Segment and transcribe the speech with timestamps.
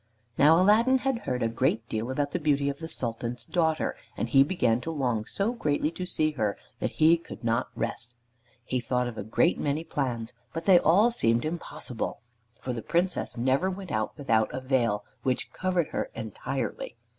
[0.35, 4.27] Now Aladdin had heard a great deal about the beauty of the Sultan's daughter, and
[4.27, 8.15] he began to long so greatly to see her that he could not rest.
[8.65, 12.19] He thought of a great many plans, but they all seemed impossible,
[12.59, 16.95] for the Princess never went out without a veil, which covered her entirely.